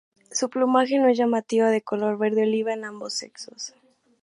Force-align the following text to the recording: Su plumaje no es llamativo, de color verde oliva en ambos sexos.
Su 0.31 0.49
plumaje 0.49 0.97
no 0.97 1.09
es 1.09 1.17
llamativo, 1.19 1.67
de 1.67 1.83
color 1.83 2.17
verde 2.17 2.41
oliva 2.41 2.73
en 2.73 2.85
ambos 2.85 3.13
sexos. 3.13 3.75